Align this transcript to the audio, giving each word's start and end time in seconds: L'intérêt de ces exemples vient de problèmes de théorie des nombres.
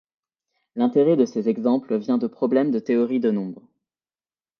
L'intérêt 0.75 1.15
de 1.15 1.25
ces 1.27 1.47
exemples 1.47 1.95
vient 1.95 2.17
de 2.17 2.25
problèmes 2.25 2.71
de 2.71 2.79
théorie 2.79 3.19
des 3.19 3.31
nombres. 3.31 3.69